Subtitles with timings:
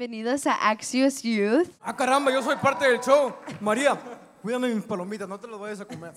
[0.00, 1.68] Bienvenidos a Axios Youth.
[1.82, 3.34] Ah, caramba, yo soy parte del show.
[3.60, 3.98] María,
[4.40, 6.14] cuídame mis palomitas, no te las vayas a comer.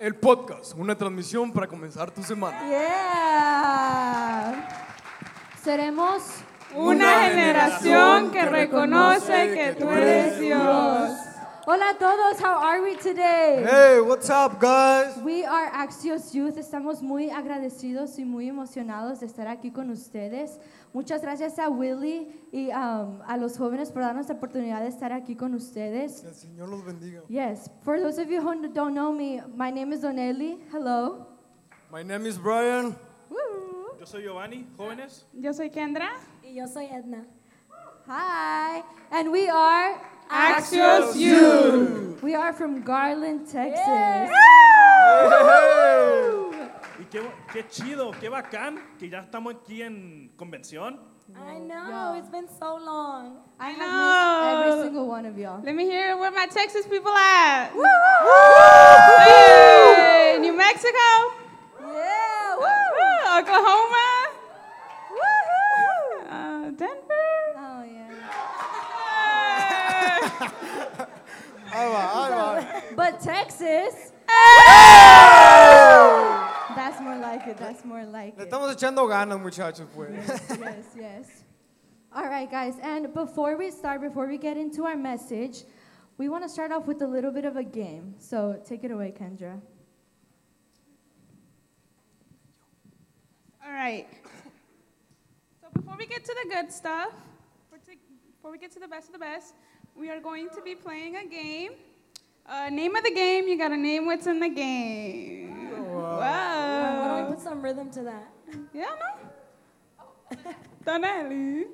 [0.00, 2.58] El podcast, una transmisión para comenzar tu semana.
[2.68, 4.68] Yeah.
[5.62, 6.24] Seremos
[6.74, 11.25] Una generación que reconoce que tú eres Dios.
[11.68, 13.64] Hola a todos, how are we today?
[13.68, 15.16] Hey, what's up, guys?
[15.18, 16.56] We are Axios Youth.
[16.58, 20.60] Estamos muy agradecidos y muy emocionados de estar aquí con ustedes.
[20.92, 25.12] Muchas gracias a Willy y um, a los jóvenes por darnos la oportunidad de estar
[25.12, 26.20] aquí con ustedes.
[26.20, 27.22] Que el Señor los bendiga.
[27.28, 30.60] Yes, for those of you who don't know me, my name is Donelli.
[30.72, 31.26] Hello.
[31.90, 32.94] My name is Brian.
[33.28, 33.98] Woo.
[33.98, 35.24] Yo soy Giovanni, jóvenes.
[35.32, 36.10] Yo soy Kendra.
[36.44, 37.26] Y yo soy Edna.
[38.06, 42.22] Hi, and we are Axios Youth.
[42.22, 44.30] we are from Garland, Texas.
[46.98, 47.20] Y qué,
[47.52, 50.98] qué chido, qué bacán que ya estamos aquí en convención.
[51.34, 53.38] I know, it's been so long.
[53.58, 54.70] I have know.
[54.70, 55.60] every single one of y'all.
[55.62, 57.70] Let me hear where my Texas people at.
[59.26, 61.34] Hey, New Mexico.
[61.80, 64.28] Yeah, Woo, Oklahoma.
[66.30, 67.28] Uh, Denver.
[67.58, 68.10] Oh yeah.
[71.76, 72.82] Ahí va, ahí va.
[72.96, 74.12] But Texas.
[76.74, 77.56] That's more like it.
[77.58, 78.50] That's more like Le it.
[78.50, 80.10] estamos echando ganas, muchachos, pues.
[80.60, 81.44] yes, yes.
[82.14, 82.74] All right, guys.
[82.82, 85.64] And before we start, before we get into our message,
[86.18, 88.14] we want to start off with a little bit of a game.
[88.18, 89.60] So take it away, Kendra.
[93.64, 94.06] All right.
[95.60, 97.12] So before we get to the good stuff,
[97.70, 99.54] before we get to the best of the best,
[99.98, 101.72] we are going to be playing a game.
[102.46, 105.70] Uh, name of the game, you gotta name what's in the game.
[105.94, 108.28] Why don't we put some rhythm to that?
[108.72, 109.08] Yeah, no?
[110.84, 111.64] Donelli.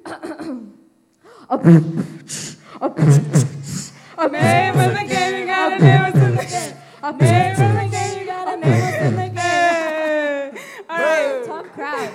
[4.30, 6.76] Name of the game, you gotta name what's in the game.
[7.18, 10.62] Name of the game, you gotta name what's in the game.
[10.88, 11.42] All right.
[11.44, 12.14] Tough crowd.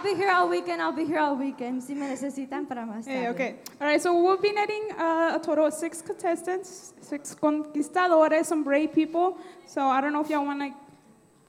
[0.00, 0.80] I'll be here all weekend.
[0.80, 1.82] I'll be here all weekend.
[1.82, 3.56] Si me necesitan para más Hey, okay.
[3.78, 8.64] All right, so we'll be netting uh, a total of six contestants, six conquistadores, some
[8.64, 9.36] brave people.
[9.66, 10.70] So I don't know if y'all want to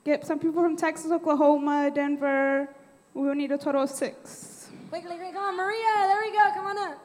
[0.03, 2.67] get some people from Texas, Oklahoma, Denver.
[3.13, 4.69] We will need a total of six.
[4.89, 6.07] Quickly, quick, come on, Maria.
[6.07, 6.51] There we go.
[6.53, 6.99] Come on up.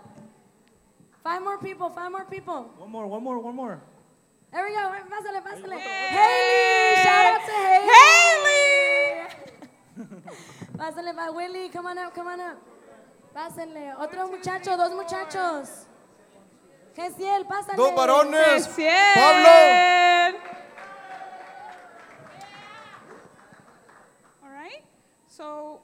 [1.23, 1.91] Five more people.
[1.91, 2.73] Five more people.
[2.77, 3.81] One more, one more, one more.
[4.53, 4.83] There we go.
[5.15, 5.79] Pásale, pásale.
[5.79, 7.03] Haley.
[7.05, 8.27] Shout out to Haley.
[9.95, 10.66] Haley!
[10.77, 11.69] Pásale, by Willy.
[11.71, 12.15] Come on up.
[12.15, 12.59] Come on up.
[13.35, 13.95] Pásenle.
[13.99, 14.77] Otro muchacho.
[14.77, 15.87] Dos muchachos.
[16.95, 17.77] Gesiel, pásale.
[17.77, 18.79] Dos varones.
[18.79, 19.15] Yes.
[19.15, 20.39] Pablo.
[24.45, 24.83] All right.
[25.27, 25.81] So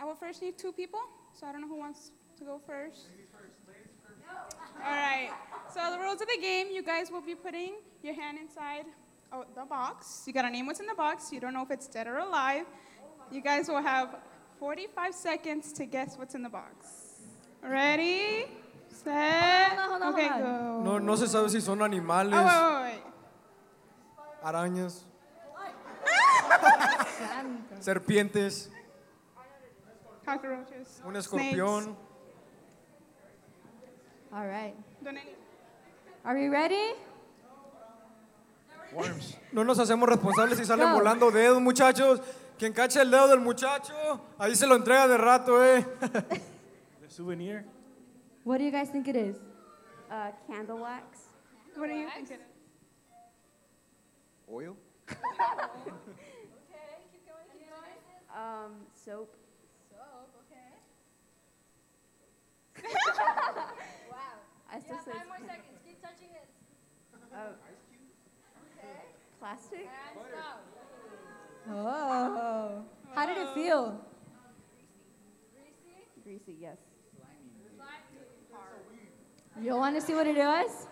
[0.00, 1.00] I will first need two people.
[1.32, 3.06] So I don't know who wants to go first.
[4.84, 5.30] All right.
[5.72, 8.86] So the rules of the game: you guys will be putting your hand inside
[9.32, 10.24] oh, the box.
[10.26, 11.32] You gotta name what's in the box.
[11.32, 12.66] You don't know if it's dead or alive.
[13.30, 14.16] You guys will have
[14.58, 16.86] 45 seconds to guess what's in the box.
[17.62, 18.46] Ready?
[18.90, 19.72] Set.
[19.78, 20.82] Hold on, hold on, okay, hold go.
[20.84, 24.44] No, no se sabe si son animales, Oh, wait, wait, wait.
[24.44, 25.04] arañas,
[27.80, 28.70] serpientes,
[30.24, 31.00] Cockroaches.
[31.04, 31.26] un snakes.
[31.26, 31.96] escorpión.
[34.32, 34.74] All right.
[35.02, 35.34] Donelli.
[36.24, 36.92] Are we ready?
[38.92, 39.36] Worms.
[39.52, 42.20] No nos hacemos responsables si salen volando dedos, muchachos.
[42.58, 43.94] Quien cache el dedo del muchacho,
[44.38, 45.86] ahí se lo entrega de rato, eh.
[47.00, 47.64] The souvenir.
[48.44, 49.36] What do you guys think it is?
[50.10, 51.28] Uh, candle wax.
[51.76, 52.30] What do you think?
[52.30, 52.46] it is?
[54.50, 54.76] Oil.
[58.34, 59.34] Um, soap.
[64.70, 66.48] I still say it's can- Keep touching it.
[67.34, 67.52] uh,
[69.38, 69.88] plastic.
[71.70, 72.84] Oh.
[73.14, 74.00] How did it feel?
[76.24, 76.76] Greasy, Greasy, yes.
[79.60, 80.86] You want to see what it was?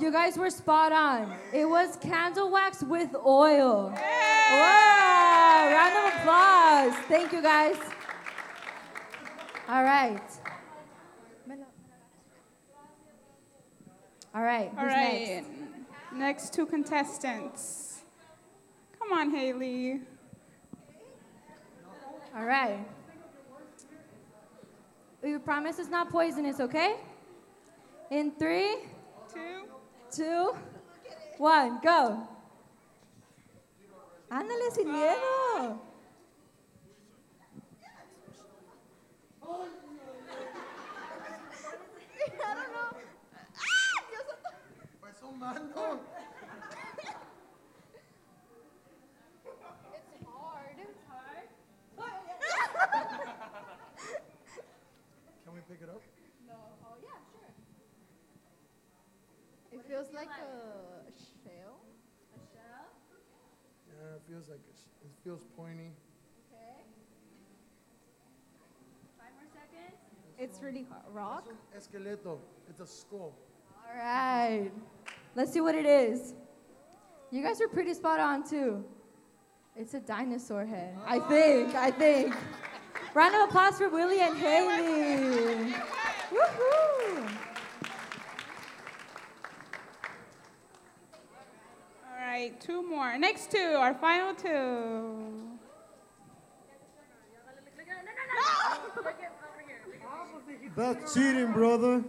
[0.00, 1.34] You guys were spot on.
[1.52, 3.92] It was candle wax with oil.
[3.92, 5.70] Wow!
[5.72, 6.94] Round of applause.
[7.08, 7.76] Thank you guys.
[9.68, 10.22] All right.
[14.34, 14.70] All right.
[14.78, 15.44] All right.
[16.12, 16.12] Next?
[16.12, 18.02] next two contestants.
[18.98, 20.00] Come on, Haley.
[22.36, 22.86] All right.
[25.22, 26.96] We promise it's not poisonous, okay?
[28.10, 28.76] In three,
[29.32, 29.64] two,
[30.14, 30.54] two,
[31.38, 32.28] one, go.
[34.30, 35.78] Ándale sin miedo.
[45.56, 45.98] unknown.
[49.44, 50.76] It's hard.
[50.78, 51.48] It's hard.
[55.44, 56.02] Can we pick it up?
[56.46, 56.54] No.
[56.84, 57.48] Oh, yeah, sure.
[59.72, 60.38] It What feels feel like like?
[60.38, 61.12] a
[61.44, 61.80] shell.
[62.34, 62.84] A shell?
[63.88, 65.90] Yeah, it feels like it's, it feels pointy.
[66.52, 66.84] Okay.
[69.18, 69.96] Five more seconds.
[70.38, 71.02] It's really hard.
[71.12, 71.48] Rock.
[71.74, 72.38] It's un esqueleto.
[72.68, 73.32] It's a skull.
[73.74, 74.70] All right.
[75.38, 76.34] Let's see what it is.
[77.30, 78.84] You guys are pretty spot on too.
[79.76, 80.96] It's a dinosaur head.
[81.06, 81.76] I think.
[81.76, 82.34] I think.
[83.14, 85.74] Round of applause for Willie and Haley.
[86.32, 87.28] Woohoo!
[92.02, 93.16] All right, two more.
[93.16, 95.22] Next two, our final two.
[100.74, 102.02] That's cheating, brother.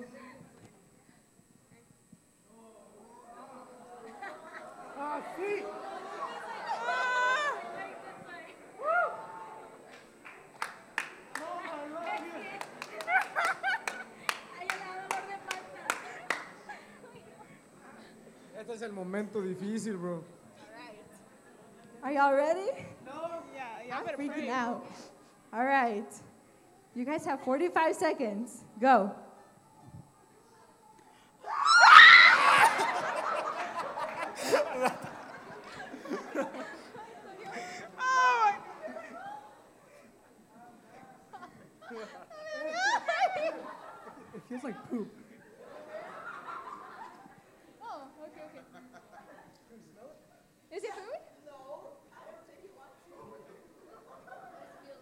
[18.80, 20.24] Es el momento difícil, bro.
[22.02, 22.70] Are y'all ready?
[23.54, 24.50] Yeah, yeah, I'm freaking pray.
[24.50, 24.86] out.
[25.52, 26.08] All right.
[26.96, 28.64] You guys have 45 seconds.
[28.80, 29.12] Go.
[44.36, 45.08] It feels like poop.
[47.82, 48.60] Oh, okay, okay.
[50.72, 51.20] Is it food?
[51.46, 51.54] No.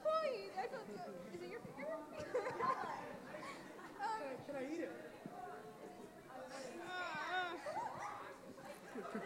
[0.04, 0.30] Why?
[0.58, 0.94] I felt the,
[1.36, 1.88] is it your finger?
[4.02, 4.92] um, Can I eat it?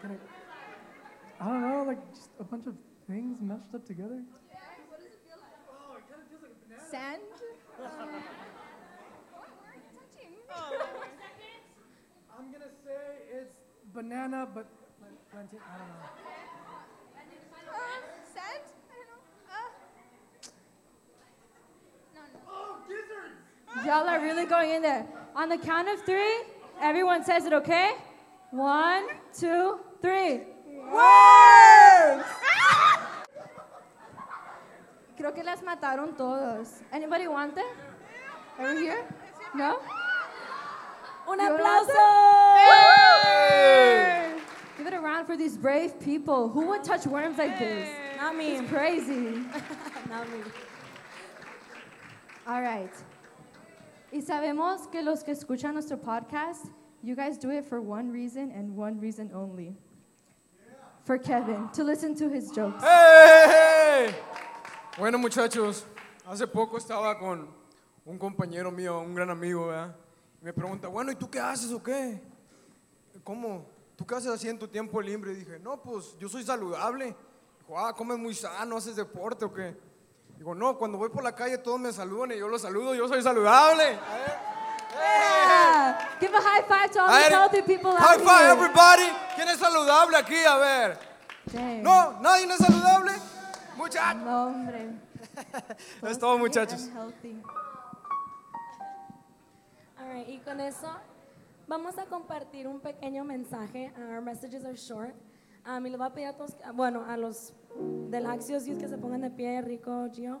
[0.00, 0.18] can
[1.42, 1.44] I?
[1.44, 2.74] I don't know, like just a bunch of
[3.08, 4.22] things meshed up together.
[6.90, 7.22] sand?
[9.32, 9.80] What word?
[9.96, 10.34] Touching.
[12.38, 13.00] I'm gonna say
[13.32, 13.56] it's
[13.94, 14.66] banana, but
[15.00, 15.56] plen- plenty.
[15.56, 15.94] I don't know.
[17.70, 17.82] Uh,
[18.34, 18.64] sand?
[18.90, 19.22] I don't know.
[19.48, 19.70] Uh,
[22.14, 22.22] no,
[23.74, 23.82] no.
[23.86, 25.06] Y'all are really going in there.
[25.34, 26.44] On the count of three,
[26.80, 27.94] everyone says it, okay?
[28.50, 30.42] One, two, three.
[30.92, 32.26] Worms!
[35.16, 36.82] Creo que las mataron todos.
[36.92, 37.66] Anybody want them?
[38.58, 39.04] Over here?
[39.54, 39.78] No?
[41.28, 41.92] Un aplauso.
[44.76, 46.48] Give it a round for these brave people.
[46.48, 47.88] Who would touch worms like this?
[48.16, 48.56] Not me.
[48.56, 49.44] It's crazy.
[50.08, 50.42] Not me.
[52.46, 52.92] All right.
[54.12, 56.70] Y sabemos que los que escuchan nuestro podcast,
[57.02, 59.74] you guys do it for one reason and one reason only.
[61.04, 62.80] For Kevin, to listen to his jokes.
[62.80, 64.14] ¡Hey!
[64.96, 65.84] Bueno, muchachos,
[66.24, 67.48] hace poco estaba con
[68.04, 69.96] un compañero mío, un gran amigo, ¿verdad?
[70.40, 72.22] Y me pregunta, bueno, ¿y tú qué haces o qué?
[73.24, 73.66] ¿Cómo?
[73.96, 75.32] ¿Tú qué haces así en tu tiempo libre?
[75.32, 77.16] Y dije, no, pues yo soy saludable.
[77.58, 79.76] Dijo, ah, comes muy sano, haces deporte o qué?
[80.38, 83.08] Digo, no, cuando voy por la calle todos me saludan y yo los saludo, yo
[83.08, 83.84] soy saludable.
[83.84, 84.52] A ver.
[86.22, 88.52] Give a high five to all the healthy people High out five, here.
[88.54, 89.08] everybody.
[89.34, 90.38] ¿Quién es saludable aquí?
[90.46, 90.98] A ver.
[91.52, 91.82] Dang.
[91.82, 93.12] No, nadie no es saludable.
[93.76, 94.22] Muchachos.
[94.22, 94.92] No, hombre.
[96.08, 96.88] Es todo, muchachos.
[99.98, 100.88] All right, y con eso
[101.66, 103.90] vamos a compartir un pequeño mensaje.
[103.98, 105.14] Our messages are short.
[105.66, 107.52] Um, y les voy a pedir a todos, bueno, a los
[108.10, 110.40] del Axios Youth que se pongan de pie, Rico, Gio.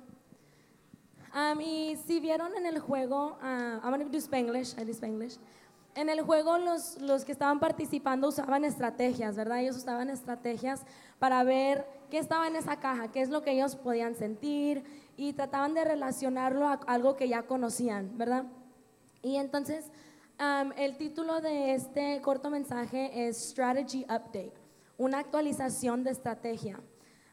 [1.34, 4.92] Um, y si vieron en el juego, uh, I'm going to do Spanglish, I do
[4.92, 5.38] Spanglish.
[5.94, 9.60] En el juego los, los que estaban participando usaban estrategias, ¿verdad?
[9.60, 10.84] Ellos usaban estrategias
[11.18, 14.84] para ver qué estaba en esa caja, qué es lo que ellos podían sentir
[15.16, 18.44] y trataban de relacionarlo a algo que ya conocían, ¿verdad?
[19.22, 19.86] Y entonces,
[20.40, 24.54] um, el título de este corto mensaje es Strategy Update,
[24.96, 26.80] una actualización de estrategia.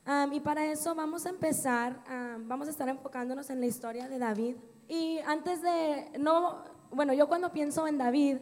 [0.05, 4.09] Um, y para eso vamos a empezar, um, vamos a estar enfocándonos en la historia
[4.09, 4.55] de David.
[4.87, 8.37] Y antes de, no, bueno, yo cuando pienso en David,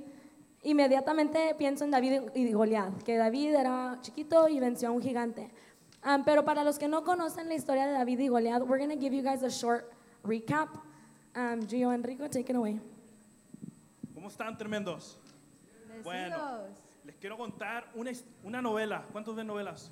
[0.63, 5.51] inmediatamente pienso en David y Goliat, que David era chiquito y venció a un gigante.
[6.05, 8.95] Um, pero para los que no conocen la historia de David y Goliat, we're going
[8.95, 9.91] to give you guys a short
[10.23, 10.69] recap.
[11.35, 12.79] Um, Gio Enrico, take it away.
[14.13, 15.19] ¿Cómo están tremendos?
[16.03, 16.61] Bueno,
[17.03, 18.11] les quiero contar una,
[18.43, 19.03] una novela.
[19.11, 19.91] ¿Cuántos ven novelas?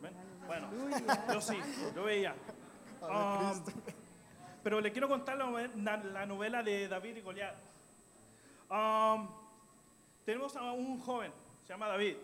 [0.00, 0.12] ¿Ven?
[0.46, 0.68] Bueno,
[1.32, 1.56] yo sí,
[1.94, 2.34] yo veía.
[3.02, 3.62] Um,
[4.62, 7.54] pero le quiero contar la, na- la novela de David y Goliat.
[8.70, 9.28] Um,
[10.24, 11.32] tenemos a un joven,
[11.62, 12.16] se llama David.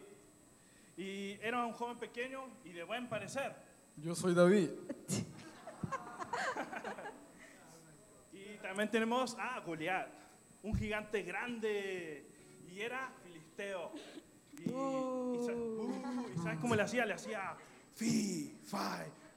[0.97, 3.55] Y era un joven pequeño y de buen parecer.
[3.97, 4.71] Yo soy David.
[8.33, 10.09] Y también tenemos a Goliat,
[10.63, 12.27] un gigante grande
[12.69, 13.93] y era filisteo.
[14.59, 17.07] Y, y sa- uh, ¿y sabes cómo le hacía?
[17.07, 17.57] Le hacía
[17.95, 18.77] fi, fi,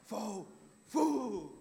[0.05, 0.47] fo,
[0.87, 1.55] fu.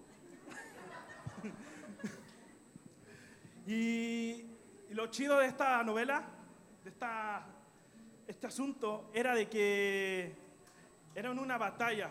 [3.66, 4.44] y,
[4.88, 6.24] y lo chido de esta novela,
[6.84, 7.46] de esta,
[8.26, 10.34] este asunto, era de que
[11.14, 12.10] era una batalla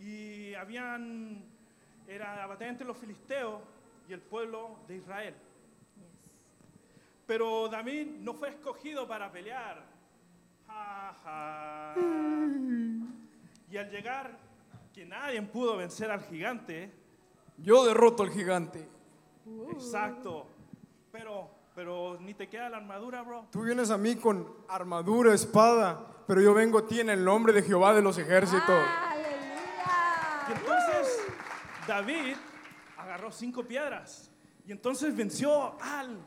[0.00, 1.44] y habían,
[2.06, 3.60] era la batalla entre los filisteos
[4.08, 5.34] y el pueblo de Israel.
[7.26, 9.84] Pero David no fue escogido para pelear.
[10.66, 11.94] Ja, ja.
[13.70, 14.38] Y al llegar,
[14.94, 16.90] que nadie pudo vencer al gigante,
[17.58, 18.88] Yo derroto al gigante.
[19.72, 20.46] exacto.
[21.12, 23.46] Pero, pero ni te queda la armadura, bro.
[23.52, 27.52] Tú vienes a mí con armadura, espada, pero yo vengo a ti en el nombre
[27.52, 28.84] de Jehová de los ejércitos.
[30.48, 31.20] Y entonces
[31.86, 32.34] David
[32.96, 34.28] agarró cinco piedras
[34.66, 36.18] y entonces venció al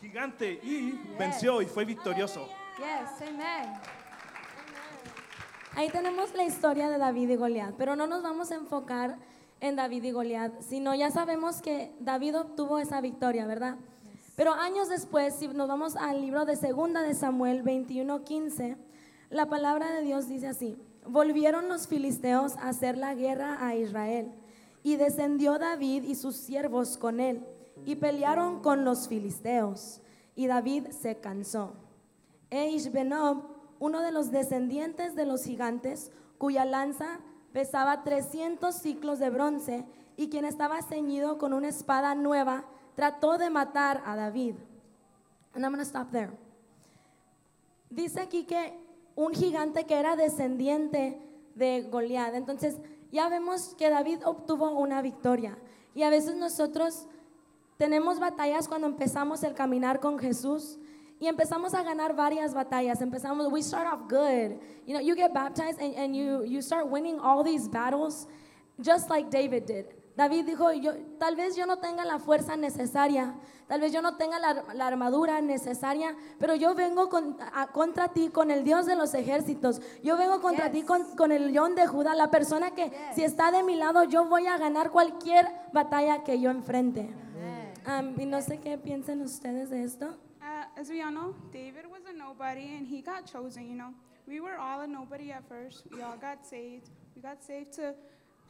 [0.00, 2.48] gigante y venció y fue victorioso.
[2.78, 3.74] Yes, amen.
[5.76, 9.18] Ahí tenemos la historia de David y Goliat, pero no nos vamos a enfocar
[9.60, 13.76] en David y Goliat, sino ya sabemos que David obtuvo esa victoria, ¿verdad?
[14.36, 18.76] Pero años después, si nos vamos al libro de Segunda de Samuel 21:15,
[19.30, 20.76] la palabra de Dios dice así:
[21.06, 24.32] Volvieron los filisteos a hacer la guerra a Israel,
[24.82, 27.46] y descendió David y sus siervos con él,
[27.84, 30.00] y pelearon con los filisteos,
[30.34, 31.74] y David se cansó.
[32.50, 33.44] E Ishbenob,
[33.78, 37.20] uno de los descendientes de los gigantes, cuya lanza
[37.52, 39.84] pesaba 300 ciclos de bronce
[40.16, 42.64] y quien estaba ceñido con una espada nueva,
[42.94, 44.56] trató de matar a David.
[45.54, 46.30] And I'm going to stop there.
[47.90, 48.78] Dice aquí que
[49.14, 51.20] un gigante que era descendiente
[51.54, 52.34] de Goliat.
[52.34, 52.76] Entonces,
[53.12, 55.56] ya vemos que David obtuvo una victoria.
[55.94, 57.06] Y a veces nosotros
[57.76, 60.78] tenemos batallas cuando empezamos el caminar con Jesús
[61.20, 63.00] y empezamos a ganar varias batallas.
[63.00, 64.58] Empezamos, we start off good.
[64.86, 68.26] You know, you get baptized and, and you, you start winning all these battles
[68.80, 69.86] just like David did.
[70.16, 73.34] David dijo, yo, tal vez yo no tenga la fuerza necesaria,
[73.66, 78.08] tal vez yo no tenga la, la armadura necesaria, pero yo vengo con- a- contra
[78.08, 79.80] ti con el Dios de los ejércitos.
[80.04, 83.50] Yo vengo contra ti con, con el león de Judá, la persona que si está
[83.50, 87.12] de mi lado, yo voy a ganar cualquier batalla que yo enfrente.
[87.86, 90.16] Um, y no sé qué piensan ustedes de esto.
[90.40, 93.92] Uh, as we all know, David was a nobody and he got chosen, you know.
[94.26, 95.84] We were all a nobody at first.
[95.92, 96.88] We all got saved.
[97.14, 97.94] We got saved to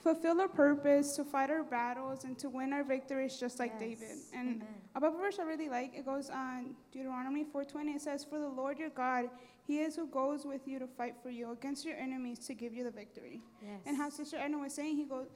[0.04, 4.16] fulfill our purpose, to fight our battles, and to win our victories just like David.
[4.32, 4.62] And
[4.94, 7.96] a Bible verse I really like, it goes on Deuteronomy 4.20.
[7.96, 9.30] It says, For the Lord your God,
[9.66, 12.73] he is who goes with you to fight for you against your enemies to give
[12.73, 13.40] you the victory.
[13.87, 15.26] And how Sister Edna was saying, he goes,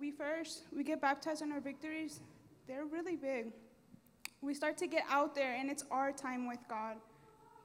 [0.00, 2.20] we first, we get baptized in our victories.
[2.66, 3.52] They're really big
[4.44, 6.96] we start to get out there and it's our time with God.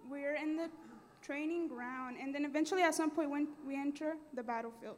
[0.10, 0.70] We're in the
[1.22, 4.96] training ground and then eventually at some point when we enter the battlefield,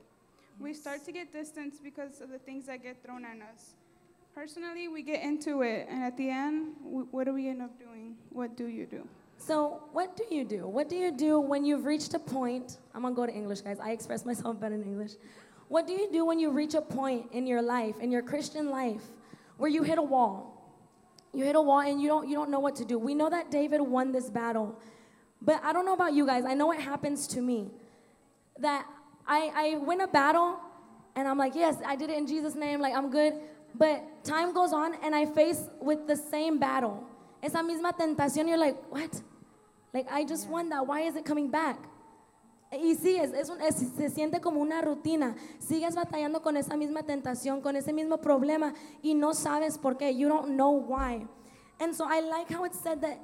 [0.61, 3.73] we start to get distance because of the things that get thrown at us.
[4.35, 8.15] Personally, we get into it and at the end, what do we end up doing?
[8.29, 9.07] What do you do?
[9.37, 10.67] So, what do you do?
[10.67, 12.77] What do you do when you've reached a point?
[12.93, 13.79] I'm gonna go to English, guys.
[13.79, 15.13] I express myself better in English.
[15.67, 18.69] What do you do when you reach a point in your life, in your Christian
[18.69, 19.01] life,
[19.57, 20.75] where you hit a wall?
[21.33, 22.99] You hit a wall and you don't you don't know what to do.
[22.99, 24.79] We know that David won this battle.
[25.41, 26.45] But I don't know about you guys.
[26.45, 27.71] I know it happens to me.
[28.59, 28.85] That
[29.27, 30.57] I, I win a battle
[31.15, 33.33] and I'm like, yes, I did it in Jesus' name, like I'm good.
[33.75, 37.03] But time goes on and I face with the same battle.
[37.41, 39.21] Esa misma tentación, you're like, what?
[39.93, 40.85] Like, I just won that.
[40.85, 41.77] Why is it coming back?
[42.73, 45.35] Y sí, es, es un- es- se siente como una rutina.
[45.59, 48.73] Sigues batallando con esa misma tentación, con ese mismo problema,
[49.03, 50.15] y no sabes por qué.
[50.17, 51.27] You don't know why.
[51.81, 53.19] And so I like how it said that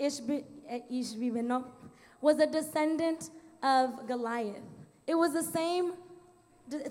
[0.00, 1.64] Ishbi, eh, Ishbi-Benob
[2.20, 3.30] was a descendant
[3.62, 4.62] of Goliath.
[5.08, 5.94] It was the same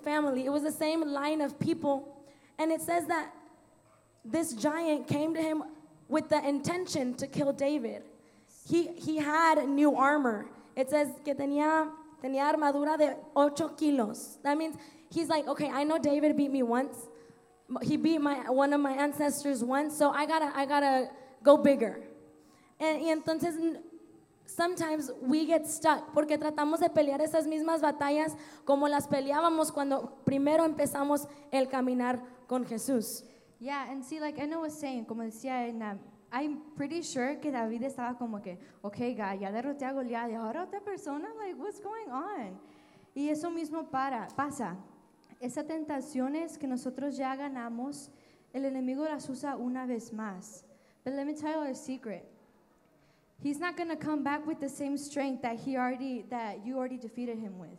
[0.04, 2.18] family, it was the same line of people.
[2.58, 3.32] And it says that
[4.26, 5.64] this giant came to him
[6.10, 8.02] with the intention to kill David.
[8.68, 10.48] He, he had new armor.
[10.76, 11.92] It says que tenía,
[12.24, 14.40] tenía armadura de ocho kilos.
[14.44, 14.76] That means
[15.12, 16.98] he's like, okay, I know David beat me once.
[17.84, 21.10] He beat my, one of my ancestors once, so I gotta, I gotta
[21.44, 22.00] go bigger.
[22.80, 23.78] And, y entonces,
[24.48, 28.36] sometimes we get stuck porque tratamos de pelear esas mismas batallas
[28.66, 33.24] como las peleábamos cuando primero empezamos el caminar con Jesús.
[33.60, 36.00] Yeah, and see, like Anna was saying, como decía Edna,
[36.32, 40.36] I'm pretty sure que David estaba como que, okay, God, ya derroté a Goliat, y
[40.36, 42.60] ahora otra persona, like, what's going on?
[43.16, 44.76] Y eso mismo para, pasa.
[45.40, 48.10] Esas tentaciones que nosotros ya ganamos,
[48.54, 50.64] el enemigo las usa una vez más.
[51.04, 52.37] But let me tell you a secret.
[53.40, 56.78] He's not going to come back with the same strength that he already that you
[56.78, 57.78] already defeated him with.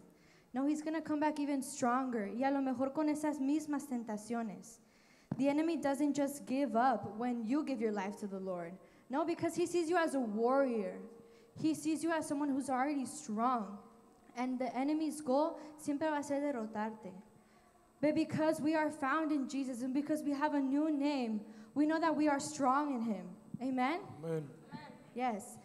[0.54, 2.30] No, he's going to come back even stronger.
[2.32, 4.78] Y a lo mejor con esas mismas tentaciones.
[5.36, 8.72] The enemy doesn't just give up when you give your life to the Lord.
[9.10, 10.94] No, because he sees you as a warrior.
[11.60, 13.78] He sees you as someone who's already strong.
[14.36, 17.12] And the enemy's goal siempre va a ser derrotarte.
[18.00, 21.40] But because we are found in Jesus and because we have a new name,
[21.74, 23.26] we know that we are strong in him.
[23.60, 23.98] Amen?
[24.24, 24.42] Amén.
[25.18, 25.58] Yes.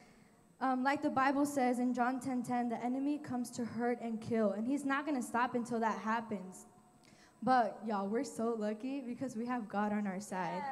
[0.61, 4.53] Um, like the Bible says in John 10:10, the enemy comes to hurt and kill,
[4.53, 6.65] and he's not going to stop until that happens.
[7.43, 10.63] But y'all, we're so lucky because we have God on our side.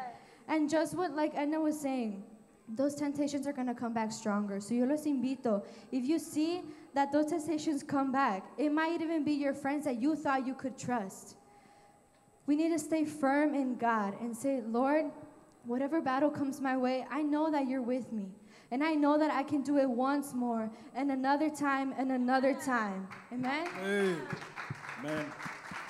[0.47, 2.23] And just what like Edna was saying,
[2.67, 4.59] those temptations are going to come back stronger.
[4.59, 6.63] So yo los invito, if you see
[6.95, 10.55] that those temptations come back, it might even be your friends that you thought you
[10.55, 11.35] could trust.
[12.47, 15.11] We need to stay firm in God and say, Lord,
[15.65, 18.31] whatever battle comes my way, I know that you're with me.
[18.71, 22.53] And I know that I can do it once more and another time and another
[22.53, 23.07] time.
[23.33, 23.67] Amen?
[23.83, 24.15] Ey,
[24.99, 25.25] Amén.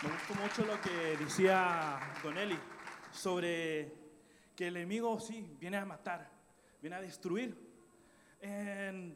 [0.04, 2.58] Me gustó mucho lo que decía Donelli
[3.12, 3.92] sobre
[4.56, 6.28] que el enemigo sí viene a matar,
[6.82, 7.54] viene a destruir.
[8.42, 9.16] And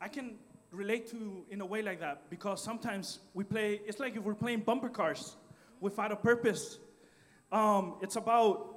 [0.00, 0.38] I can
[0.70, 4.34] relate to in a way like that because sometimes we play, it's like if we're
[4.34, 5.36] playing bumper cars
[5.80, 6.78] without a purpose.
[7.52, 8.74] Um, it's about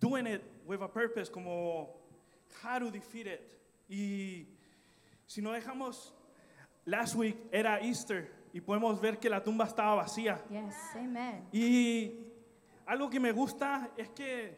[0.00, 1.90] doing it with a purpose, como
[2.62, 3.40] how to defeat it.
[3.88, 4.46] Y
[5.26, 6.14] si no dejamos,
[6.84, 10.42] last week era Easter y podemos ver que la tumba estaba vacía.
[10.50, 11.48] Yes, amen.
[11.52, 12.12] Y
[12.86, 14.56] algo que me gusta es que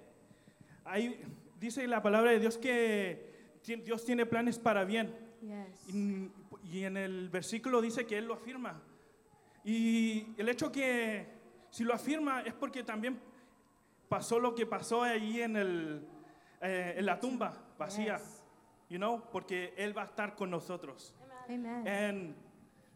[0.85, 1.23] ahí
[1.59, 5.15] dice la palabra de Dios que Dios tiene planes para bien.
[5.41, 5.95] Yes.
[5.95, 6.31] Y,
[6.65, 8.81] y en el versículo dice que Él lo afirma.
[9.65, 11.27] Y el hecho que
[11.71, 13.19] si lo afirma es porque también
[14.09, 16.07] pasó lo que pasó allí en, el,
[16.61, 18.19] eh, en la tumba vacía.
[18.19, 18.43] Yes.
[18.89, 21.13] You know, porque Él va a estar con nosotros.
[21.51, 21.87] Amen.
[21.87, 22.35] And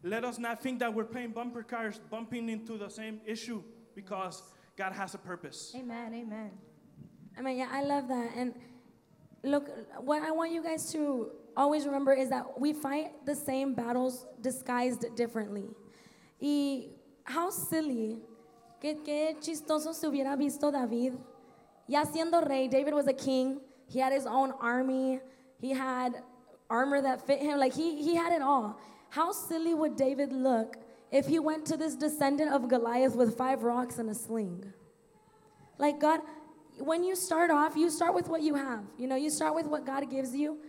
[0.03, 3.61] let us not think that we're playing bumper cars, bumping into the same issue,
[3.93, 4.41] because
[4.77, 5.73] God has a purpose.
[5.75, 6.13] Amen.
[6.13, 6.51] Amen.
[7.37, 8.31] I mean, yeah, I love that.
[8.35, 8.53] And
[9.43, 13.73] look, what I want you guys to always remember is that we fight the same
[13.73, 15.69] battles disguised differently.
[16.39, 16.87] Y
[17.23, 18.17] how silly,
[18.81, 21.17] qué, qué chistoso se hubiera visto David.
[21.87, 23.59] Ya siendo rey, David was a king.
[23.91, 25.19] He had his own army.
[25.59, 26.23] He had
[26.69, 27.59] armor that fit him.
[27.59, 28.79] Like he, he had it all.
[29.09, 30.77] How silly would David look
[31.11, 34.71] if he went to this descendant of Goliath with five rocks and a sling?
[35.77, 36.21] Like God,
[36.77, 38.83] when you start off, you start with what you have.
[38.97, 40.59] You know, you start with what God gives you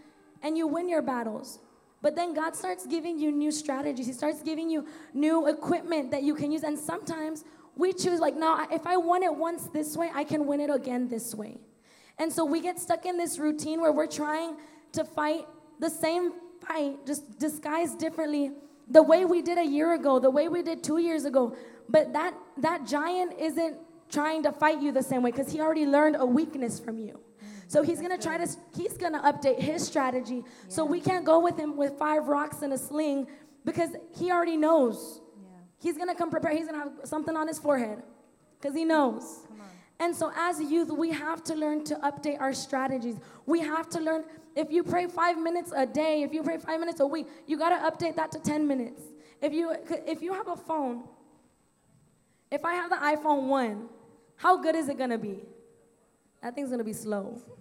[0.42, 1.60] and you win your battles.
[2.02, 4.06] But then God starts giving you new strategies.
[4.06, 6.64] He starts giving you new equipment that you can use.
[6.64, 7.44] And sometimes
[7.76, 10.68] we choose, like, no, if I won it once this way, I can win it
[10.68, 11.60] again this way.
[12.18, 14.56] And so we get stuck in this routine where we're trying
[14.92, 15.46] to fight
[15.80, 16.32] the same
[16.66, 18.52] fight, just disguised differently,
[18.88, 21.56] the way we did a year ago, the way we did two years ago.
[21.88, 23.76] But that, that giant isn't
[24.10, 27.18] trying to fight you the same way because he already learned a weakness from you.
[27.66, 28.46] So he's gonna try to,
[28.76, 30.44] he's gonna update his strategy.
[30.68, 33.26] So we can't go with him with five rocks and a sling
[33.64, 35.22] because he already knows.
[35.80, 36.56] He's gonna come prepared.
[36.58, 38.02] He's gonna have something on his forehead
[38.60, 39.46] because he knows.
[39.98, 43.16] And so, as youth, we have to learn to update our strategies.
[43.46, 44.24] We have to learn
[44.54, 47.56] if you pray five minutes a day, if you pray five minutes a week, you
[47.56, 49.02] got to update that to 10 minutes.
[49.40, 49.74] If you,
[50.06, 51.04] if you have a phone,
[52.50, 53.88] if I have the iPhone 1,
[54.36, 55.40] how good is it going to be?
[56.42, 57.40] That thing's going to be slow.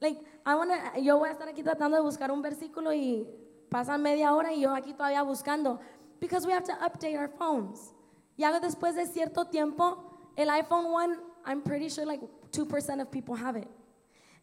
[0.00, 3.26] Like, I want to, yo voy a estar aquí tratando de buscar un versículo y
[3.68, 5.80] pasan media hora y yo aquí todavía buscando.
[6.20, 7.92] Because we have to update our phones.
[8.36, 9.98] Ya después de cierto tiempo,
[10.36, 12.20] el iPhone 1, I'm pretty sure like
[12.52, 13.68] 2% of people have it.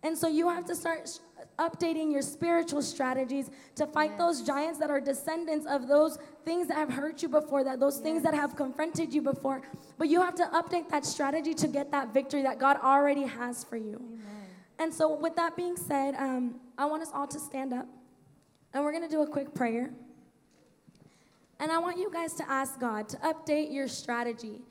[0.04, 1.20] And so you have to start s-
[1.58, 6.78] updating your spiritual strategies to fight those giants that are descendants of those things that
[6.78, 9.62] have hurt you before, that those things that have confronted you before.
[9.98, 13.64] But you have to update that strategy to get that victory that God already has
[13.64, 14.00] for you.
[14.78, 17.88] And so, with that being said, um, I want us all to stand up
[18.74, 19.90] and we're going to do a quick prayer.
[21.60, 24.62] And I want you guys to ask God to update your strategy.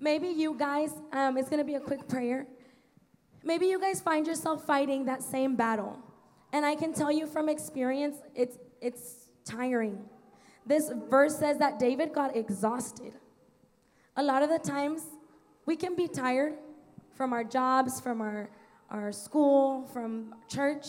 [0.00, 2.46] Maybe you guys, um, it's going to be a quick prayer.
[3.42, 5.98] Maybe you guys find yourself fighting that same battle.
[6.52, 9.98] And I can tell you from experience, it's, it's tiring.
[10.66, 13.14] This verse says that David got exhausted.
[14.16, 15.02] A lot of the times,
[15.66, 16.54] we can be tired
[17.14, 18.50] from our jobs, from our,
[18.90, 20.86] our school, from church,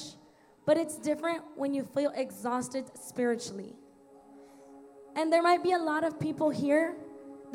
[0.65, 3.76] but it's different when you feel exhausted spiritually.
[5.15, 6.96] And there might be a lot of people here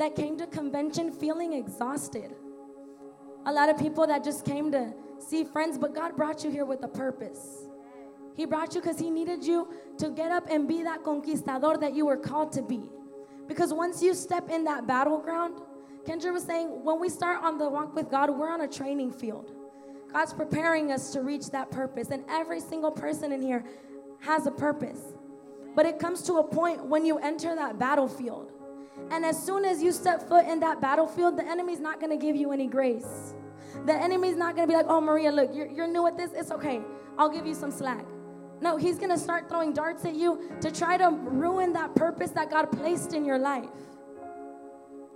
[0.01, 2.33] that came to convention feeling exhausted.
[3.45, 6.65] A lot of people that just came to see friends, but God brought you here
[6.65, 7.67] with a purpose.
[8.35, 9.67] He brought you because He needed you
[9.99, 12.89] to get up and be that conquistador that you were called to be.
[13.47, 15.61] Because once you step in that battleground,
[16.03, 19.11] Kendra was saying, when we start on the walk with God, we're on a training
[19.11, 19.51] field.
[20.11, 23.63] God's preparing us to reach that purpose, and every single person in here
[24.21, 25.13] has a purpose.
[25.75, 28.51] But it comes to a point when you enter that battlefield.
[29.09, 32.35] And as soon as you step foot in that battlefield, the enemy's not gonna give
[32.35, 33.33] you any grace.
[33.85, 36.51] The enemy's not gonna be like, oh, Maria, look, you're, you're new at this, it's
[36.51, 36.81] okay.
[37.17, 38.05] I'll give you some slack.
[38.61, 42.51] No, he's gonna start throwing darts at you to try to ruin that purpose that
[42.51, 43.69] God placed in your life.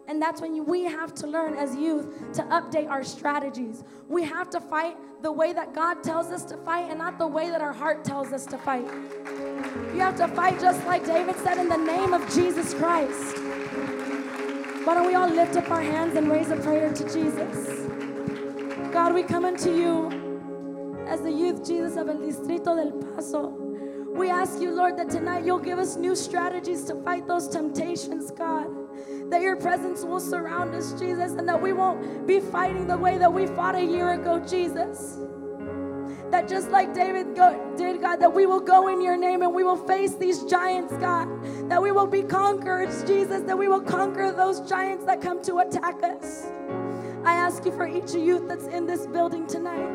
[0.07, 3.83] And that's when we have to learn as youth to update our strategies.
[4.07, 7.25] We have to fight the way that God tells us to fight and not the
[7.25, 8.85] way that our heart tells us to fight.
[8.85, 13.37] You have to fight just like David said in the name of Jesus Christ.
[14.85, 17.89] Why don't we all lift up our hands and raise a prayer to Jesus?
[18.93, 23.49] God, we come unto you as the youth Jesus of El Distrito del Paso.
[24.15, 28.29] We ask you, Lord, that tonight you'll give us new strategies to fight those temptations,
[28.29, 28.67] God.
[29.31, 33.17] That your presence will surround us, Jesus, and that we won't be fighting the way
[33.17, 35.17] that we fought a year ago, Jesus.
[36.35, 39.53] That just like David go, did, God, that we will go in your name and
[39.53, 41.29] we will face these giants, God.
[41.69, 43.43] That we will be conquerors, Jesus.
[43.43, 46.47] That we will conquer those giants that come to attack us.
[47.23, 49.89] I ask you for each youth that's in this building tonight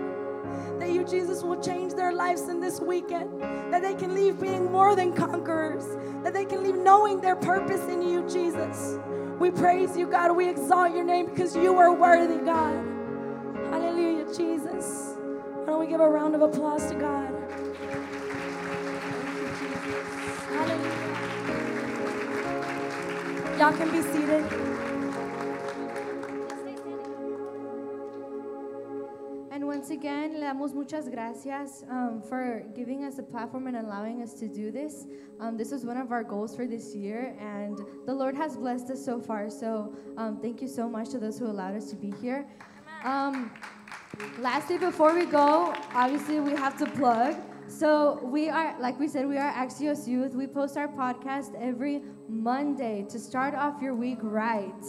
[0.78, 3.42] that you, Jesus, will change their lives in this weekend.
[3.70, 5.84] That they can leave being more than conquerors.
[6.24, 8.98] That they can leave knowing their purpose in you, Jesus.
[9.38, 10.34] We praise you, God.
[10.34, 12.82] We exalt your name because you are worthy, God.
[13.70, 15.09] Hallelujah, Jesus.
[15.80, 17.30] We give a round of applause to God?
[23.58, 24.44] Y'all can be seated.
[29.50, 34.20] And once again, le damos muchas gracias um, for giving us a platform and allowing
[34.20, 35.06] us to do this.
[35.40, 38.90] Um, this was one of our goals for this year, and the Lord has blessed
[38.90, 39.48] us so far.
[39.48, 42.46] So um, thank you so much to those who allowed us to be here.
[44.38, 47.36] Lastly, before we go, obviously we have to plug.
[47.68, 50.34] So we are, like we said, we are Axios Youth.
[50.34, 54.84] We post our podcast every Monday to start off your week right.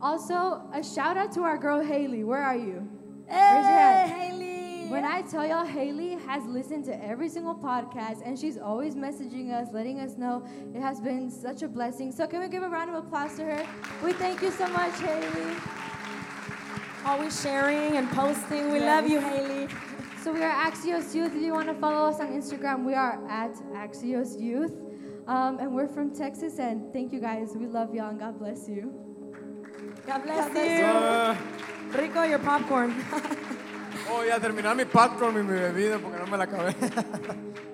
[0.00, 2.24] Also, a shout out to our girl Haley.
[2.24, 2.88] Where are you?
[3.28, 4.12] Raise your hand.
[4.12, 4.88] Haley.
[4.88, 9.52] When I tell y'all, Haley has listened to every single podcast and she's always messaging
[9.52, 10.42] us, letting us know.
[10.74, 12.12] It has been such a blessing.
[12.12, 13.66] So, can we give a round of applause to her?
[14.02, 15.56] We thank you so much, Haley.
[17.04, 18.70] Always sharing and posting.
[18.70, 19.68] We love you, Haley.
[20.22, 21.34] So, we are Axios Youth.
[21.34, 24.76] If you want to follow us on Instagram, we are at Axios Youth.
[25.26, 26.58] Um, and we're from Texas.
[26.58, 27.52] And thank you guys.
[27.56, 28.92] We love y'all and God bless you.
[30.06, 30.84] God bless God bless you.
[30.86, 31.38] Ah,
[31.96, 32.94] Rico, your popcorn.
[34.10, 36.74] oh, ya terminar mi popcorn y mi bebida porque no me la acabé.